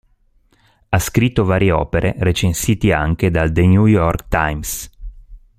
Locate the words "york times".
3.85-4.89